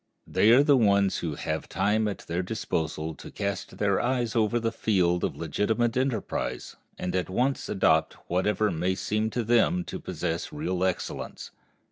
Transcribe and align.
They 0.25 0.49
are 0.49 0.63
the 0.63 0.75
ones 0.77 1.19
who 1.19 1.35
have 1.35 1.69
time 1.69 2.07
at 2.07 2.25
their 2.25 2.41
disposal 2.41 3.13
to 3.13 3.29
cast 3.29 3.77
their 3.77 4.01
eyes 4.01 4.35
over 4.35 4.59
the 4.59 4.71
field 4.71 5.23
of 5.23 5.35
legitimate 5.37 5.95
enterprise, 5.95 6.75
and 6.97 7.15
at 7.15 7.29
once 7.29 7.69
adopt 7.69 8.13
whatever 8.27 8.71
may 8.71 8.95
seem 8.95 9.29
to 9.29 9.43
them 9.43 9.83
to 9.83 9.99
possess 9.99 10.51
real 10.51 10.83
excellence. 10.83 11.51